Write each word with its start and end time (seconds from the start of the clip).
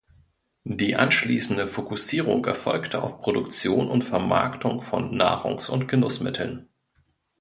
Die 0.65 0.95
anschließende 0.95 1.67
Fokussierung 1.67 2.43
erfolgte 2.45 3.03
auf 3.03 3.21
Produktion 3.21 3.87
und 3.87 4.01
Vermarktung 4.03 4.81
von 4.81 5.15
Nahrungs- 5.15 5.69
und 5.69 5.87
Genussmitteln. 5.87 6.67